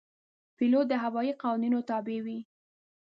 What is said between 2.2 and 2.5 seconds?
وي.